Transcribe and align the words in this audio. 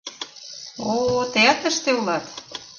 —О-о, 0.91 1.21
тыят 1.33 1.57
тыште 1.63 1.89
улат?! 1.99 2.25